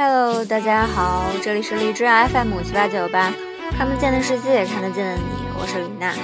[0.00, 3.34] Hello，大家好，这里是荔枝 FM 七八九八，
[3.72, 5.24] 看不见的世界，看得见的你，
[5.58, 6.14] 我是李娜。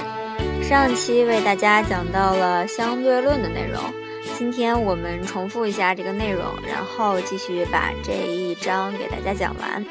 [0.63, 3.81] 上期为大家讲到了相对论的内容，
[4.37, 9.85] 今天我们重复一下这个内容，然后继续把这一章给大家讲完。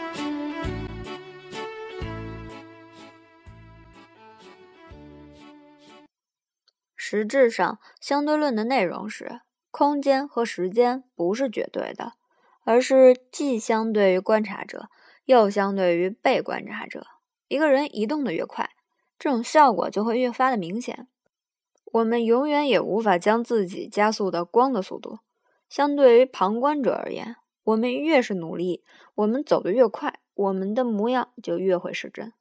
[6.97, 9.41] 实质上，相对论的内容是：
[9.71, 12.15] 空间和时间不是绝对的。
[12.65, 14.89] 而是既相对于观察者，
[15.27, 17.07] 又相对于被观察者。
[17.49, 18.71] 一个人移动的越快，
[19.19, 21.07] 这种效果就会越发的明显。
[21.85, 25.21] 我们永远也无法将自己加速到光的速度。
[25.69, 28.83] 相对于旁观者而言，我们越是努力，
[29.15, 32.33] 我们走得越快，我们的模样就越会失真。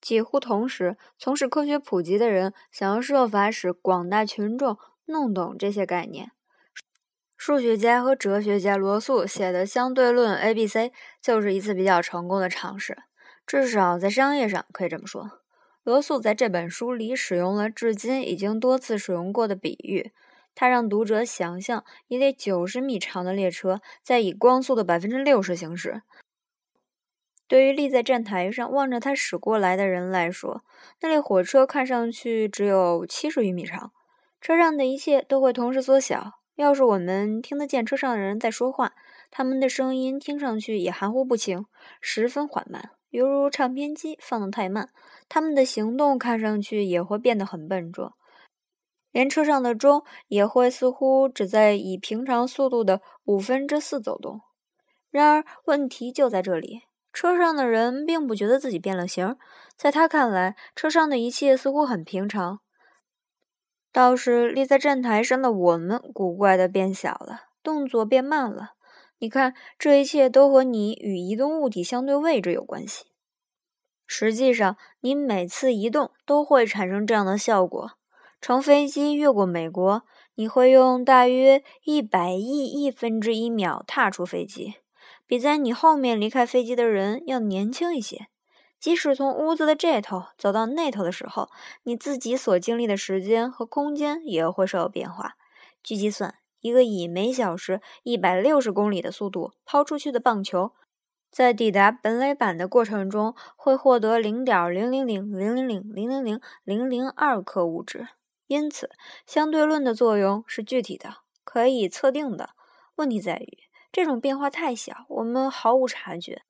[0.00, 6.32] 几乎同时，从事科学普及的人想要设法使广大群众弄懂这些概念。
[7.36, 12.96] 数学家和哲学家罗素写的相对论 A B C 就是一次比较成功的尝试，
[13.46, 15.42] 至少在商业上可以这么说。
[15.84, 20.12] 罗素在这本书里使用了至今已经多次使用过的比喻，
[20.54, 26.02] 他让读者想象一列九十米长的列车在以光速的百分之六十行驶。
[27.46, 30.64] 对于立在站台上望着它驶过来的人来说，
[31.00, 33.92] 那列火车看上去只有七十余米长，
[34.40, 36.35] 车上的一切都会同时缩小。
[36.56, 38.94] 要是我们听得见车上的人在说话，
[39.30, 41.66] 他们的声音听上去也含糊不清，
[42.00, 44.88] 十分缓慢，犹如唱片机放得太慢。
[45.28, 48.14] 他们的行动看上去也会变得很笨拙，
[49.12, 54.40] 连车上的钟也会似乎只在以平常速度的五分之四走动。
[55.10, 59.36] 然而，问题就在这里：车上的人并不觉得自己变了形，
[59.76, 62.60] 在他看来，车上的一切似乎很平常。
[63.96, 68.72] 倒是立在站台上的我们，古怪的变小了，动作变慢了。
[69.20, 73.06] 你看，这一切都和你与移动物体相对位置有关系。
[74.06, 77.92] 实际上，你每次移动都会产生这样的效果。
[78.38, 80.02] 乘飞机越过美国，
[80.34, 84.74] 你会用大约一百亿亿分之一秒踏出飞机，
[85.26, 88.26] 比在你后面离开飞机的人要年轻一些。
[88.78, 91.48] 即使从屋子的这头走到那头的时候，
[91.84, 95.36] 你自己所经历的时间和空间也会受到变化。
[95.82, 100.72] 据计算，一个以每小时一百六十公里的速度抛出去的棒球，
[101.30, 108.08] 在抵达本垒板的过程中会获得零点零零零零零零零零零零零二克物质。
[108.46, 108.90] 因此，
[109.26, 112.50] 相对论的作用是具体的，可以测定的。
[112.94, 113.58] 问题在于，
[113.90, 116.42] 这种变化太小，我们毫无察觉。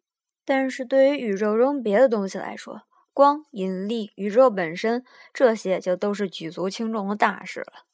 [0.46, 7.84] 但是对于宇宙中别的东西来说，光、引力、宇宙本身，这些就都是举足轻重的大事了。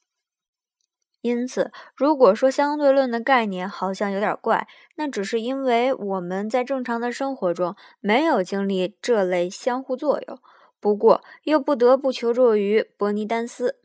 [1.21, 10.37] 因此，如果说相对论的概念好像有点怪，那只是因为我们在正常的生活中没有经历这类相互作用。
[10.79, 13.79] 不过，又不得不求助于伯尼丹斯。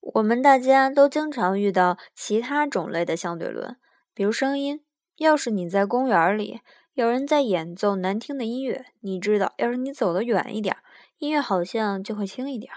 [0.00, 3.76] 我们大家都经常遇到其他种类的相对论，
[4.14, 4.82] 比如声音。
[5.16, 6.60] 要是你在公园里。
[7.00, 10.76] 有人在演奏难听的音乐，你知道，要是你走得远一点，
[11.16, 12.70] 音乐好像就会轻一点。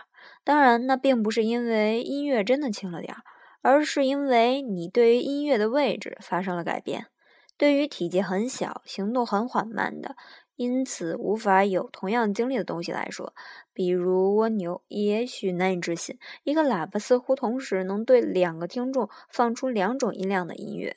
[0.45, 3.23] 当然，那并不是因为音乐真的轻了点儿，
[3.61, 7.07] 而是因为你对于音乐的位置发生了改变。
[7.57, 10.15] 对于体积很小、行动很缓慢的，
[10.55, 13.33] 因此无法有同样经历的东西来说，
[13.73, 20.95] 比如蜗牛，也许难以置信，一个喇叭似乎同时能对两个听众放出两种音量的音乐。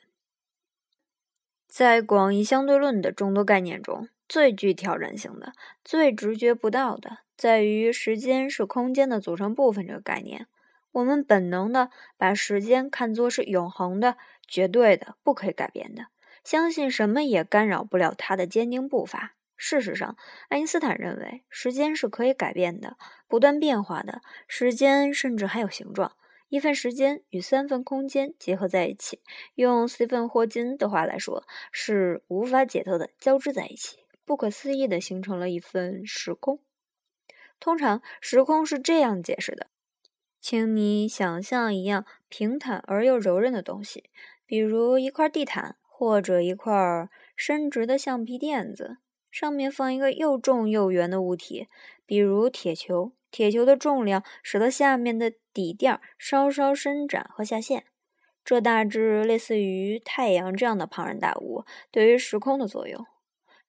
[1.68, 5.52] 在广义相对论的众多概念中，最具挑战性的、
[5.84, 10.46] 最直觉不到的，在于时间是空间的组成部分这个概念。
[10.92, 14.16] 我们本能的把时间看作是永恒的、
[14.48, 16.06] 绝对的、不可以改变的，
[16.42, 19.34] 相信什么也干扰不了它的坚定步伐。
[19.58, 20.16] 事实上，
[20.48, 22.96] 爱因斯坦认为时间是可以改变的、
[23.28, 26.12] 不断变化的，时间甚至还有形状。
[26.48, 29.20] 一份时间与三份空间结合在一起，
[29.56, 36.60] 用斯蒂芬·霍金的话来说，是无法解脱的交织在一起，不可思议的形成了一份时空。
[37.58, 39.66] 通常，时空是这样解释的：
[40.40, 44.10] 请你想象一样平坦而又柔韧的东西，
[44.46, 48.98] 比如一块地毯或者一块伸直的橡皮垫子，
[49.30, 51.66] 上面放一个又重又圆的物体，
[52.04, 53.12] 比如铁球。
[53.36, 57.84] 铁球的重量使得下面的底垫稍稍伸展和下陷，
[58.42, 63.04] 这大致类似于太阳这样的庞然大物对于时空的作用。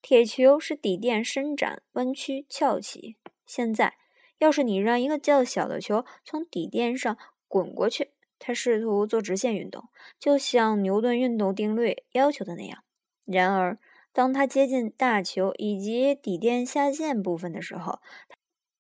[0.02, 3.18] 铁球使底垫伸展、弯曲、翘起。
[3.46, 3.96] 现在，
[4.38, 7.18] 要是你让一个较小的球从底垫上
[7.50, 12.86] 滚过去，它试图做直线运动，就像牛顿运动定律要求的那样，
[13.26, 13.78] 然而，
[14.14, 18.00] 当它接近大球以及底垫下陷部分的时候，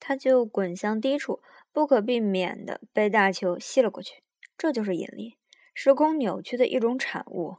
[0.07, 1.41] 他就滚向低处，
[1.73, 4.23] 不可避免地被大球吸了过去。
[4.57, 5.35] 这就是引力，
[5.73, 7.57] 时空扭曲的一种产物。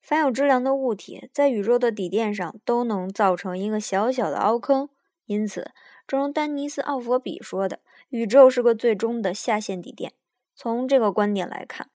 [0.00, 4.88] 凡有质量的物体在宇宙的底垫上都能造成一个小小的凹坑，
[5.26, 5.72] 因此，
[6.06, 10.14] 正如丹尼斯·奥佛比说的，宇宙是个最终的下限底垫。
[10.56, 11.90] 从这个观点来看，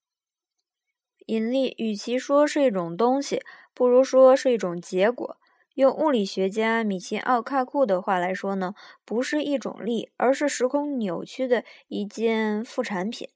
[1.26, 3.42] 引力与其说是一种东西，
[3.74, 5.39] 不如说是一种结果。
[5.74, 8.74] 用物理学家米奇奥卡库的话来说呢，
[9.04, 13.28] 不是一种力，而是时空扭曲的一件副产品。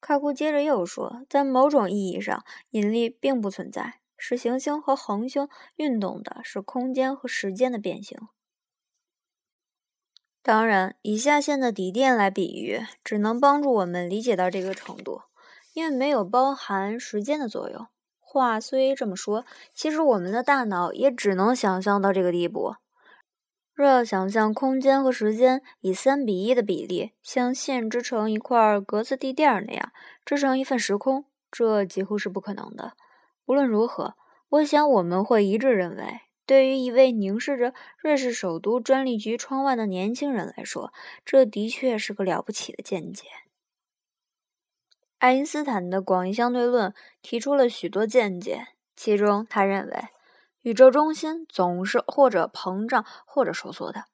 [0.00, 4.00] 卡库接着又说，在某种意义上，引力并不存在。
[4.18, 5.46] 使行星和恒星
[5.76, 8.18] 运动的是空间和时间的变形。
[10.42, 15.20] 当然，以下线的底垫来比喻，只能帮助我们理解到这个程度，
[15.74, 17.86] 因为没有包含时间的作用。
[18.36, 22.74] 话虽这么说，其实我们的大脑也只能想象到这个地步。
[23.72, 29.90] 若要想象空间和时间以三比一的比例，像线织成一块格子地垫那样
[30.22, 32.92] 织成一份时空，这几乎是不可能的。
[33.46, 34.12] 无论如何，
[34.50, 37.72] 我想我们会一致认为，对于一位凝视着
[38.02, 40.92] 瑞士首都专利局窗外的年轻人来说，
[41.24, 43.24] 这的确是个了不起的见解。
[45.18, 46.92] 爱因斯坦的广义相对论
[47.22, 50.08] 提出了许多见解，其中他认为
[50.60, 54.04] 宇宙中心总是或者膨胀或者收缩的。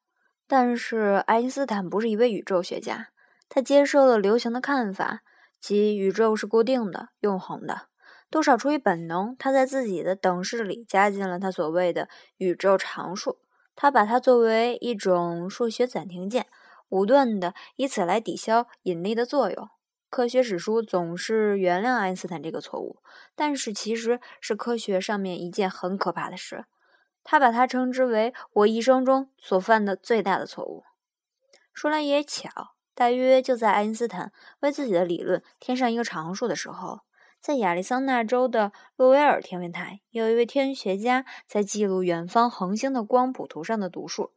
[0.47, 3.09] 但是，爱因斯坦不是一位宇宙学家，
[3.49, 5.23] 他接受了流行的看法，
[5.59, 7.89] 即宇宙是固定的、永恒的。
[8.31, 13.39] 多少出于本能，他在自己的等式里加进了他所谓的宇宙常数。
[13.75, 16.47] 他把它作为一种数学暂停键，
[16.91, 19.69] 武断的以此来抵消引力的作用。
[20.13, 22.99] 科学史书总是原谅爱因斯坦这个错误，
[23.35, 26.67] 但是其实是科学上面一件很可怕的事。
[27.25, 30.85] 他把它称之为我一生中所犯的最大的错误。
[31.73, 37.01] 说来也巧，大约就在爱因斯坦为自己的理论添上一个常数的时候。
[37.41, 44.33] 在亚利桑那州的洛维尔天文台，有一位天文学家在记录远方恒星的光谱图上的读数，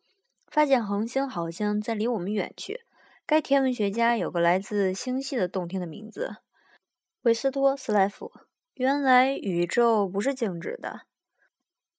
[0.48, 2.85] 发现恒星好像在离我们远去。
[3.28, 6.36] 该天文学家有个来自星系的动听的名字——
[7.24, 8.32] 韦斯托斯莱夫。
[8.76, 11.08] 原来宇宙不是静止的。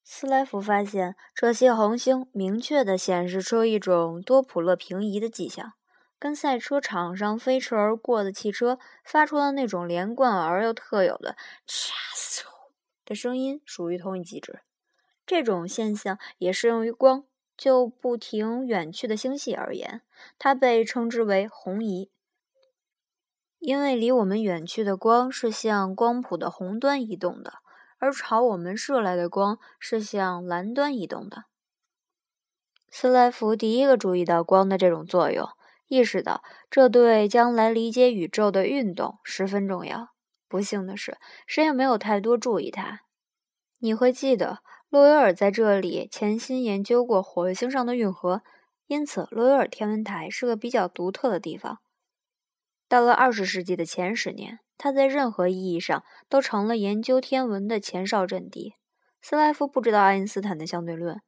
[0.05, 5.73] 斯莱夫发现这些恒星明确地显示出一种多普勒平移的迹象。
[6.19, 11.37] 跟赛车场上飞驰而过的汽车发出的那种连贯而又特有的
[11.67, 12.45] “嚓嗖”
[13.05, 14.61] 的声音属于同一机制。
[15.27, 17.25] 这种现象也适用于光。
[17.57, 20.03] 就不停远去的星系而言，
[20.39, 22.11] 它被称之为红移，
[23.59, 27.55] 因为离我们远去的光是向光谱的红端移动的，
[27.99, 31.45] 而朝我们射来的光是向蓝端移动的。
[32.91, 35.49] 斯莱夫第一个注意到光的这种作用。
[35.89, 40.09] 意识到这对将来理解宇宙的运动十分重要。
[40.49, 41.17] 不幸的是，
[41.47, 43.03] 谁也没有太多注意它。
[43.79, 48.43] 你会记得，洛威尔在这里潜心研究过火星上的运河，
[48.87, 51.79] 因此洛威尔天文台是个比较独特的地方。
[52.89, 58.75] 到了二十世纪的前十年，它在任何意义上都成了研究天文的前哨阵地。
[59.21, 61.21] 斯莱夫不知道爱因斯坦的相对论，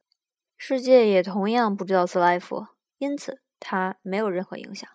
[0.57, 2.67] 世界也同样不知道斯莱夫，
[2.99, 3.41] 因此。
[3.61, 4.89] 他没有任何影响，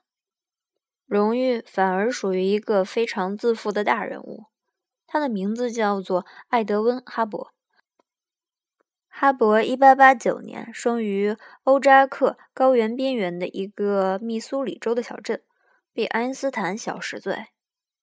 [1.06, 4.46] 荣誉反而属于一个非常自负的大人物。
[5.14, 7.50] 他的名字叫做艾德温·哈勃。
[9.08, 15.44] 哈勃1889年生于欧扎克高原边缘的一个密苏里州的小镇，
[15.94, 17.50] 比爱因斯坦小十岁。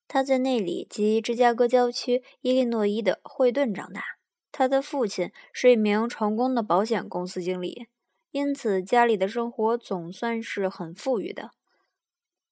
[0.06, 4.04] 他在那里及芝加哥郊区伊利诺伊的惠顿长大。
[4.52, 7.88] 他的父亲是一名成功的保险公司经理。
[8.30, 11.50] 因此，家里的生活总算是很富裕的。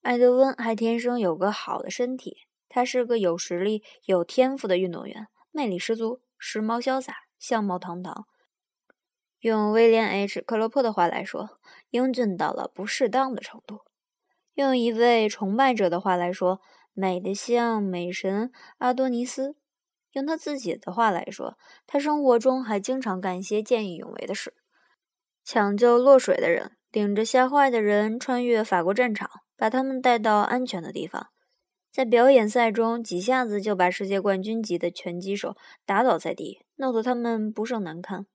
[0.03, 2.48] 艾德温还天生有个好的身体，
[2.79, 8.29] 他是个有实力、有天赋的运动员，魅力十足，时髦潇洒，相貌堂堂。
[9.41, 11.59] 用威廉 ·H· 克洛珀的话来说，
[11.91, 13.81] 英俊到了不适当的程度。
[14.55, 16.61] 用一位崇拜者的话来说，
[16.93, 19.57] 美得像美神阿多尼斯。
[20.13, 24.55] 用他自己的话来说，他生活中还经常干一些见义勇为的事。
[25.43, 31.31] 抢救落水的人，领着吓坏的人穿越法国战场，把他们带到安全的地方。
[31.91, 38.27] 在表演赛中，几下子就把世界冠军级的拳击手打倒在地，弄得他们不胜难堪。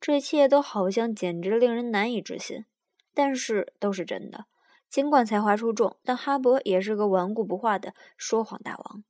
[0.00, 2.64] 这一切都好像简直令人难以置信，
[3.14, 4.46] 但是都是真的。
[4.88, 9.04] 尽管才华出众，但哈勃也是个顽固不化的说谎大王。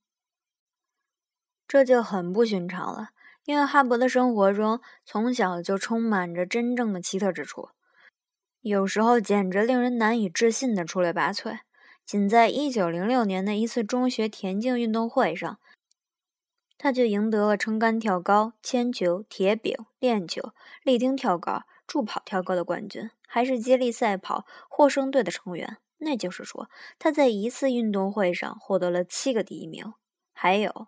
[1.66, 3.10] 这就很不寻常了。
[3.44, 7.68] 因为哈勃的生活中从小就充满着真正的奇特之处，
[8.60, 11.60] 有时候简直令人难以置信的出类拔萃。
[12.06, 15.58] 仅在1906年的一次中学田径运动会上，
[16.78, 20.52] 他就赢得了撑杆跳高、铅球、铁饼、链球、
[20.84, 25.78] 立钉跳高、助跑跳高的冠军，还是接力赛跑获胜队的成员。
[25.98, 29.94] 那就是说，他在一次运动会上获得了七个第一名。
[30.32, 30.86] 还有。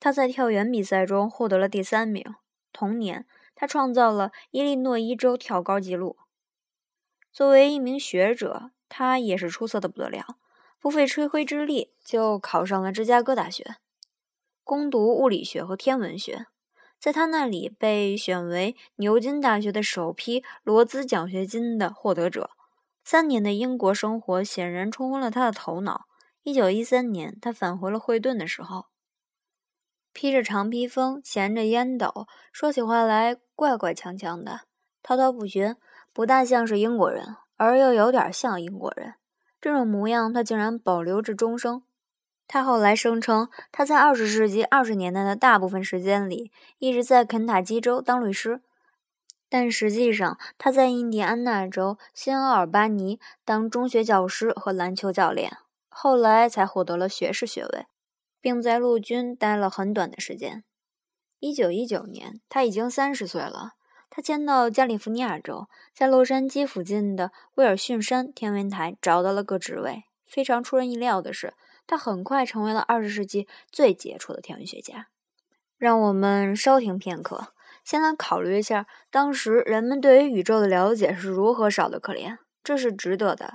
[0.00, 2.34] 他在跳远比赛中获得了第三名。
[2.72, 6.16] 同年，他创造了伊利诺伊州跳高纪录。
[7.32, 10.36] 作为一名学者，他也是出色的不得了，
[10.78, 13.74] 不费吹灰之力就考上了芝加哥大学，
[14.62, 16.46] 攻读物理学和天文学。
[17.00, 22.50] 在他那里被选为牛津大学的首批罗兹奖学金的获得者。
[23.02, 26.06] 三年的英国生活显然冲昏了他的头脑。
[26.44, 28.86] 一九一三年，他返回了惠顿的时候。
[30.12, 34.60] 披着长披风，衔着烟斗，说起话来怪怪腔腔的，
[35.02, 35.74] 滔滔不绝，
[36.12, 39.14] 不大像是英国人，而又有点像英国人。
[39.60, 41.82] 这种模样，他竟然保留至终生。
[42.46, 48.60] 他后来声称，他在二十世纪二十年代的大部分时间里一直在肯塔基州当律师，
[49.48, 55.56] 但实际上他在印第安纳州新奥尔巴尼当中学教师和篮球教练，
[55.88, 57.86] 后来才获得了学士学位。
[58.44, 60.64] 并在陆军待了很短的时间。
[61.40, 63.70] 一九一九年，他已经三十岁了。
[64.14, 70.04] 他迁到加利福尼亚州，在洛杉矶附近的威尔逊山天文台找到了个职位。
[70.24, 71.54] 非常出人意料的是，
[71.84, 75.08] 他很快成为了二十世纪最杰出的天文学家。
[75.76, 77.48] 让我们稍停片刻，
[77.84, 82.38] 先来考虑一下当时人们对于宇宙的了解是如何少得可怜。
[82.62, 83.54] 这是值得的。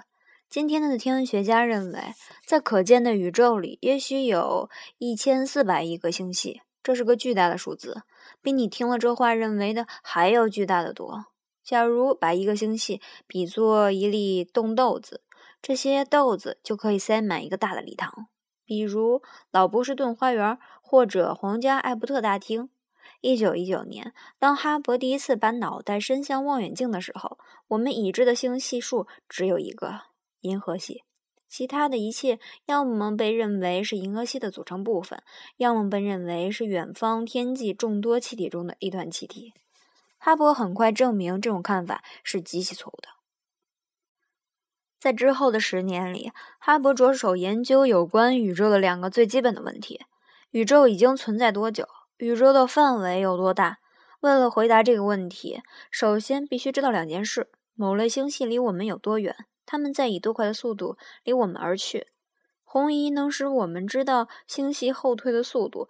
[0.49, 2.13] 今天的天文学家认为，
[2.45, 8.01] 在可见的宇宙里，也许有一千四百亿个星系，这是个巨大的数字，
[8.41, 11.25] 比你听了这话认为的还要巨大的多。
[11.63, 15.21] 假如把一个星系比作一粒冻豆子，
[15.61, 18.27] 这些豆子就可以塞满一个大的礼堂，
[18.65, 22.69] 比如老波士顿花园或者皇家艾伯特大厅。
[23.21, 30.01] 一九一九年，当哈勃第一次把脑袋伸向望远镜的时候，我们已知的星系数只有一个。
[30.41, 31.03] 银河系，
[31.49, 35.21] 其他的一切要么被认为是银河系的组成部分，
[35.57, 39.53] 要么被认为是远方天际众多气体中的一团气体。
[40.19, 43.09] 哈勃很快证明这种看法是极其错误的。
[44.99, 50.01] 在之后的十年里，哈勃着手研究有关宇宙的两个最基本的问题：
[50.51, 51.87] 宇宙已经存在多久？
[52.17, 53.79] 宇宙的范围有多大？
[54.19, 59.33] 为了回答这个问题，首先必须知道两件事：某类星系离我们有多远？
[59.71, 62.07] 他们在以多快的速度离我们而去？
[62.63, 65.87] 红移能使我们知道星系后退的速度，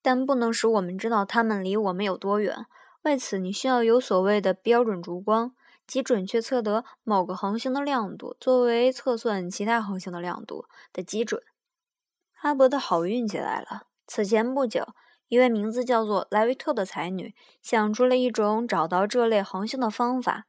[0.00, 2.64] 但不能使我们知道它们离我们有多远。
[3.02, 5.52] 为此，你需要有所谓的标准烛光，
[5.84, 11.42] 即准确测得某个恒星的亮度，作为测算其他恒星的亮度的基准。
[12.32, 13.88] 哈勃的好运气来了。
[14.06, 14.86] 此前不久，
[15.26, 20.46] 一位名字叫做莱维特的才女想出了一种找到这类恒星的方法。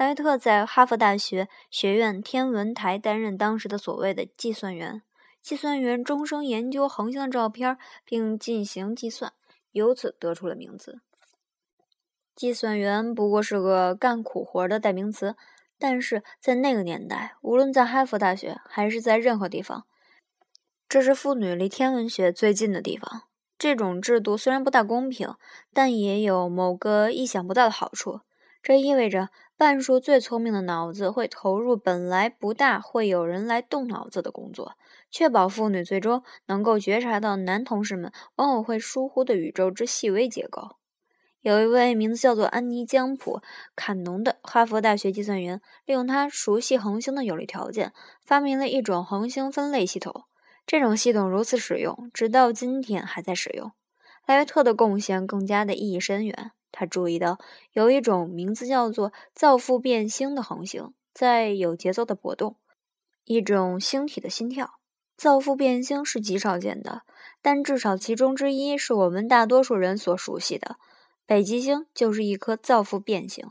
[0.00, 5.02] 莱特在哈佛大学学院天文台担任当时的所谓的计算员。
[5.42, 7.76] 计算员终生研究恒星的照片，
[8.06, 9.34] 并进行计算，
[9.72, 11.02] 由此得出了名字。
[12.34, 15.36] 计算员不过是个干苦活的代名词，
[15.78, 19.84] 但是在那个年代，无论在哈佛大学还是在任何地方，
[20.88, 23.24] 这是妇女离天文学最近的地方。
[23.58, 25.34] 这种制度虽然不大公平，
[25.74, 28.20] 但也有某个意想不到的好处。
[28.62, 29.30] 这意味着。
[29.60, 34.72] 半数最聪明的脑子会投入本来不大会有人来动脑子的工作，
[35.10, 40.76] 确保妇女最终能够觉察到男同事们往往会疏忽的宇宙之细微结构。
[41.42, 43.36] 有一位名字叫做安妮·江普·
[43.76, 47.92] 坎农的哈佛大学计算员，利用他熟悉恒星的有利条件，
[48.24, 50.24] 发明了一种恒星分类系统。
[50.66, 53.72] 这种系统如此使用，直到今天还在使用。
[54.26, 56.52] 莱维特的贡献更加的意义深远。
[56.80, 57.38] 他注意到
[57.74, 62.56] 有一种名字叫做造父变星的恒星在有节奏的搏动，
[63.26, 64.78] 一种星体的心跳。
[65.14, 67.02] 造父变星是极少见的，
[67.42, 70.76] 但至少其中之一是我们大多数人所熟悉的。
[71.26, 73.46] 北极星就是一颗造父变星。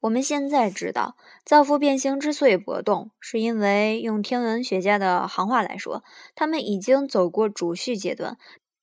[0.00, 6.02] 我们现在知道，造父变星之所以搏动，是因为用天文学家的行话来说，
[6.34, 8.36] 它们已经走过主序阶段，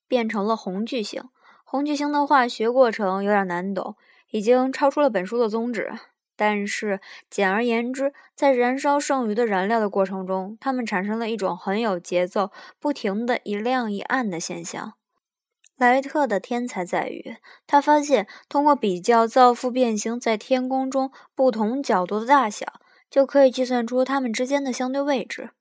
[0.08, 1.22] 变成了红巨星。
[1.72, 3.96] 红巨星的化学过程有点难懂，
[4.32, 5.94] 已经超出了本书的宗旨。
[6.36, 7.00] 但是，
[7.30, 12.50] 简而言之，在燃烧剩余的燃料的过程中，它们产生了一种很有节奏、
[12.80, 14.94] 不停的一亮一暗的现象。
[15.78, 22.66] 莱维特的天才在于，他发现通过比较造父变形在天空中不同角度的大小，
[23.12, 25.52] 就可以计算出它们之间的相对位置。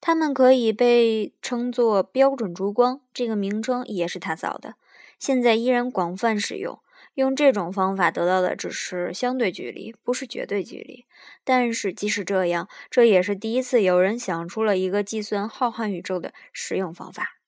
[0.00, 4.74] 它们可以被称作标准烛光，这个名称也是他造的，
[5.18, 6.80] 现在依然广泛使用。
[7.14, 11.06] 用这种方法得到的只是相对距离，不是绝对距离。
[11.44, 17.38] 但是即使这样，这也是第一次有人想出了一个计算浩瀚宇宙的实用方法。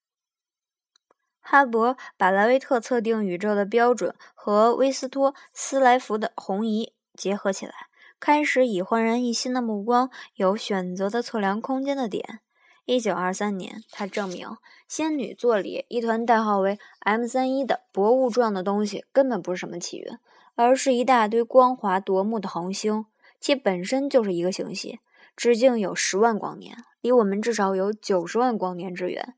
[1.40, 7.87] 哈勃把莱维特测定宇宙的标准和威斯托斯莱夫的红移结合起来，
[8.20, 12.40] 开始以焕然一新的目光，有选择的测量空间的点。
[12.84, 14.48] 一九二三年，他证明
[14.88, 20.18] 仙女座里一团代号为 M 三一的薄雾状的东西根本不是什么奇云，
[20.54, 23.04] 而是一大堆光滑夺目的恒星，
[23.38, 25.00] 其本身就是一个星系，
[25.36, 29.34] 直径有十万光年，离我们至少有九十万光年之远。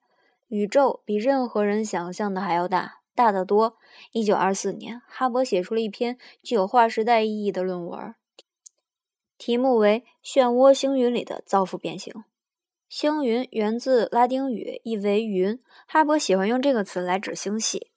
[0.47, 3.77] 宇宙比任何人想象的还要大，大得多。
[4.13, 8.15] 一九二四年，哈勃写出了一篇具有划时代意义的论文，
[9.41, 12.13] 题目为《漩涡星云里的造父变形》。
[12.91, 15.59] 星云源自拉丁语，意为云。
[15.87, 17.91] 哈勃喜欢用这个词来指星系，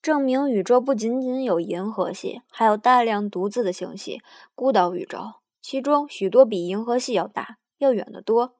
[0.00, 4.22] 证明宇宙不仅仅有银河系，还有大量独自的星系——
[4.54, 5.18] 孤岛宇宙，
[5.60, 8.54] 其中许多比银河系要大、要远得多。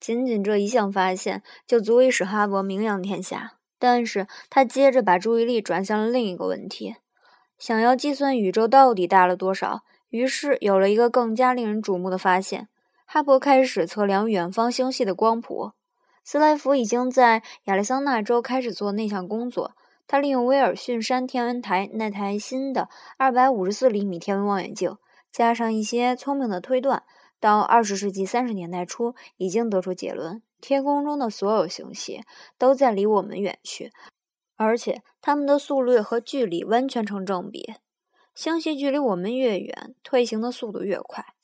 [0.00, 3.58] 仅仅这一项发现就足以使哈勃名扬天下。
[3.78, 6.96] 但是他接着把注意力转向了另一个问题：
[7.56, 9.84] 想要计算宇宙到底大了多少。
[10.12, 12.68] 于是有了一个更加令人瞩目的发现：
[13.06, 15.72] 哈勃开始测量远方星系的光谱。
[16.22, 19.72] 斯莱夫已经在亚利桑那州开始做那项工作。
[20.06, 24.98] 他利用威尔逊山天文台那台新的254厘米天文望远镜，
[25.32, 27.04] 加上一些聪明的推断。
[27.40, 32.22] 到二十世纪三十年代初，已经得出结论：天空中的所有星系
[32.58, 33.90] 都在离我们远去，
[34.56, 37.72] 而且它们的速率和距离完全成正比。
[38.34, 41.34] 星系距离我们越远，退行的速度越快。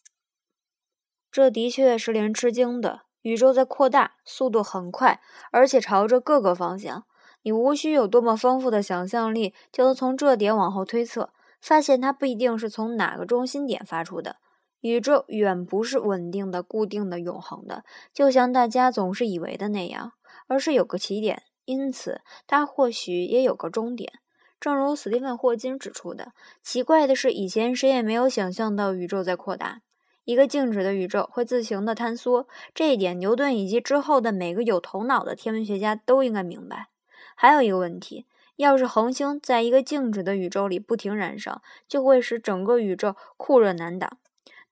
[1.30, 3.02] 这的确是令人吃惊的。
[3.22, 5.20] 宇宙在扩大，速度很快，
[5.50, 7.04] 而且朝着各个方向。
[7.42, 14.36] 你无需有多么丰富的想象力，就能从这点往后推测，发现它不一定是从哪个中心点发出的。
[14.80, 20.12] 宇宙远不是稳定的、固定的、永恒的，就像大家总是以为的那样，
[20.46, 24.12] 而是有个起点，因此它或许也有个终点。
[24.60, 29.82] 正如斯蒂芬·霍金指出的，奇怪的是，以前谁也没有想象到宇宙在扩大。
[30.24, 36.88] 一个静止的宇宙会自行的坍缩，这一点牛顿以及之后的每个有头脑的天文学家都应该明白。
[37.34, 44.18] 还有一个问题，要是恒星在一个静止的宇宙里不停燃烧，就会使整个宇宙酷热难挡。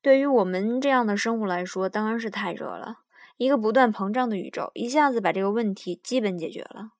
[0.01, 2.99] 对于我们这样的生物来说，当然是太热了。
[3.37, 6.91] 一个不断膨胀的宇宙一下子把这个问题基本解决了。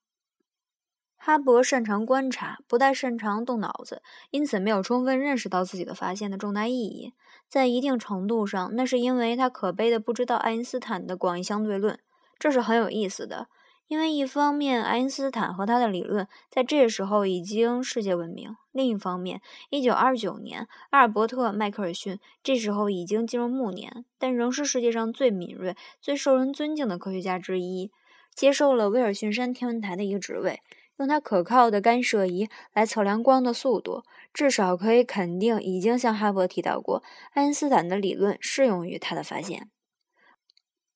[1.28, 7.12] 哈勃擅长观察，不太擅长动脑子，因此没有充分认识到自己的发现的重大意义。
[7.50, 12.00] 在一定程度上，那是因为他可悲的不知道爱因斯坦的广义相对论，
[12.40, 13.50] 这是很有意思的。
[13.90, 27.92] 因为一方面，爱因斯坦和他的理论在这时候已经世界闻名；另一方面，1929年，阿尔伯特·迈克尔逊这时候已经进入暮年，但仍是世界上最敏锐、最受人尊敬的科学家之一，
[28.34, 30.62] 接受了威尔逊山天文台的一个职位，
[30.98, 34.04] 用他可靠的干涉仪来测量光的速度。
[34.34, 37.02] 至少可以肯定，已经向哈勃提到过，
[37.34, 39.70] 爱因斯坦的理论适用于他的发现。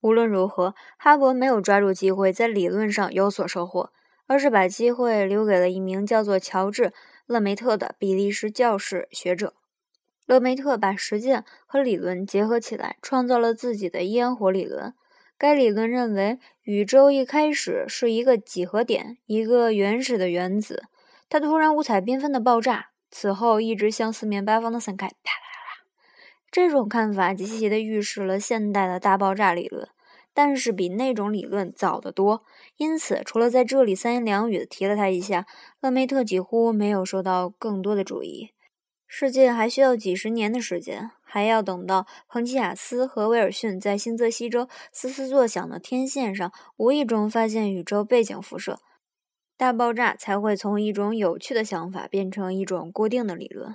[0.02, 3.92] 无论如何，哈勃没有抓住机会在理论上有所收获，
[4.28, 6.84] 而是把机会留给了一名叫做乔治·
[7.26, 9.54] 勒梅特的比利时教士学者。
[10.28, 14.94] 勒梅特把实践和理论结合起来，创造了自己的烟火理论。
[15.42, 20.84] 该理论认为，宇宙一开始是一个几何点，一个原始的原子，
[21.28, 25.86] 它突然五彩缤纷的爆炸，此后一直向四面八方的散开，啪啪。
[26.52, 29.90] 这种看法极其地预示了现代的大爆炸理论，
[30.32, 32.44] 但是比那种理论早得多。
[32.78, 35.48] 因此，除了在这里三言两语地提了他一下，
[35.80, 38.52] 勒梅特几乎没有受到更多的注意。
[39.08, 48.80] 世界还需要几十年的时间，还要等到彭吉亚斯和威尔逊在新泽西州嘶嘶作响的天线上无意中发现宇宙背景辐射，
[49.56, 53.74] 大爆炸才会从一种有趣的想法变成一种固定的理论。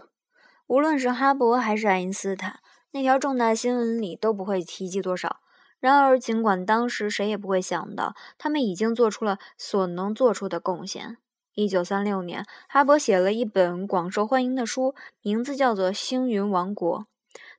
[0.66, 5.38] 无论是哈勃还是爱因斯坦，那条重大新闻里都不会提及多少。
[5.80, 11.16] 然而，尽管当时谁也不会想到，他们已经做出了所能做出的贡献。
[11.54, 17.00] 一九三六年，哈勃写了一本广受欢迎的书，名字叫做《星云王国》。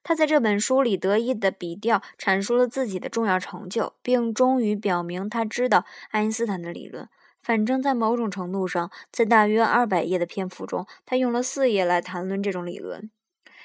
[0.08, 7.10] 他在这本书里得意的笔调阐述了自己的重要成就，并终于表明他知道爱因斯坦的理论。
[7.41, 13.12] 反正，在某种程度上，在大约二百页的篇幅中，他用了四页来谈论这种理论。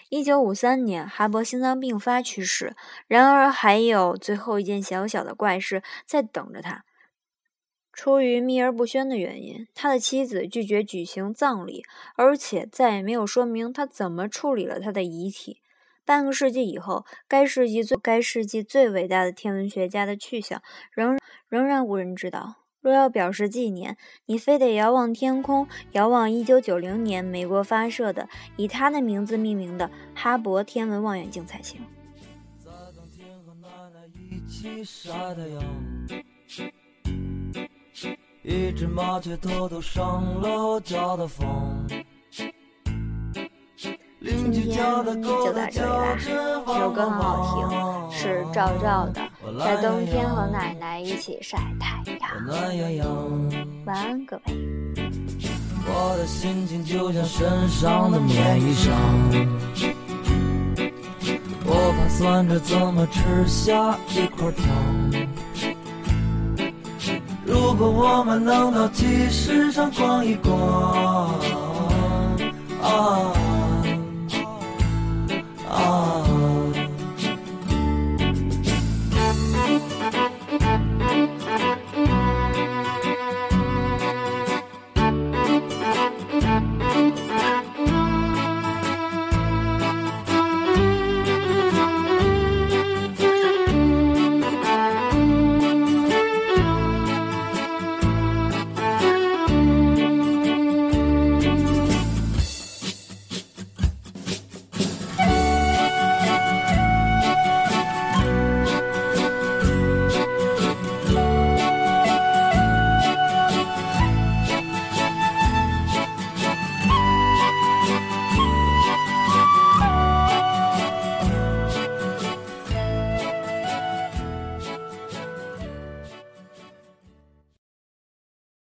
[0.09, 2.75] 一九五三年，哈勃心脏病发去世。
[3.07, 6.85] 然而，还有最后一件小小的怪事在等着他。
[7.93, 11.85] 出于秘而不宣的原因，他的妻子拒绝举行葬礼，
[12.17, 15.62] 而且再也没有说明他怎么处理了他的遗体。
[16.05, 20.61] 半个世纪以后，该世纪最该世纪最伟大的天文学家的去向
[20.93, 22.57] 仍仍然无人知道。
[22.81, 31.81] 若要表示纪念，你非得遥望天空，遥望1990年美国发射的以他的名字命名的哈勃天文望远镜才行。
[38.43, 41.87] 一只麻雀偷偷上楼叫的风。
[44.25, 46.31] 今天就到这里啦，这
[46.65, 49.21] 首歌很好听，是赵照的
[49.59, 52.21] 《在冬天和奶奶一起晒太阳》。
[53.85, 54.43] 晚安，各位。
[55.85, 58.93] 我的心情就像身上的棉衣裳，
[61.67, 64.65] 我盘算着怎么吃下一块糖。
[67.45, 71.41] 如果我们能到集市上逛一逛，
[72.81, 73.33] 啊。